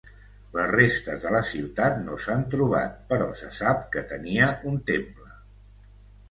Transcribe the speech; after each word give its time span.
Les 0.53 0.67
restes 0.75 1.19
de 1.25 1.33
la 1.35 1.41
ciutat 1.49 1.99
no 2.05 2.17
s'han 2.23 2.41
trobat 2.53 2.97
però 3.13 3.29
se 3.43 3.51
sap 3.59 3.85
que 3.97 4.05
tenia 4.15 4.49
un 4.73 4.81
temple. 4.91 5.31